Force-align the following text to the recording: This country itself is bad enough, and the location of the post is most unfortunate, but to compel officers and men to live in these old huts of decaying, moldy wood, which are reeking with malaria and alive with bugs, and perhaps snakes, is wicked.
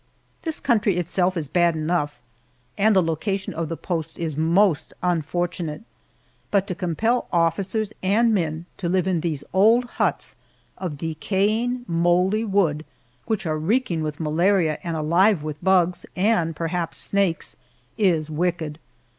This 0.41 0.59
country 0.59 0.97
itself 0.97 1.37
is 1.37 1.47
bad 1.47 1.75
enough, 1.75 2.19
and 2.75 2.95
the 2.95 3.03
location 3.03 3.53
of 3.53 3.69
the 3.69 3.77
post 3.77 4.17
is 4.17 4.35
most 4.35 4.93
unfortunate, 5.03 5.83
but 6.49 6.65
to 6.65 6.73
compel 6.73 7.27
officers 7.31 7.93
and 8.01 8.33
men 8.33 8.65
to 8.77 8.89
live 8.89 9.05
in 9.05 9.21
these 9.21 9.43
old 9.53 9.85
huts 9.85 10.37
of 10.75 10.97
decaying, 10.97 11.85
moldy 11.87 12.43
wood, 12.43 12.83
which 13.27 13.45
are 13.45 13.59
reeking 13.59 14.01
with 14.01 14.19
malaria 14.19 14.79
and 14.83 14.97
alive 14.97 15.43
with 15.43 15.63
bugs, 15.63 16.07
and 16.15 16.55
perhaps 16.55 16.97
snakes, 16.97 17.55
is 17.95 18.27
wicked. 18.27 18.79